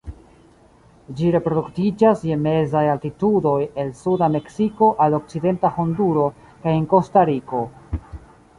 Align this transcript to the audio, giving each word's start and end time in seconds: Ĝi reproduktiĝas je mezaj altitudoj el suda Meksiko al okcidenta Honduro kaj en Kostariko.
Ĝi 1.17 1.27
reproduktiĝas 1.35 2.23
je 2.29 2.37
mezaj 2.45 2.81
altitudoj 2.93 3.59
el 3.83 3.93
suda 4.01 4.31
Meksiko 4.39 4.89
al 5.07 5.19
okcidenta 5.21 5.71
Honduro 5.79 6.27
kaj 6.65 6.77
en 6.81 6.89
Kostariko. 6.97 7.63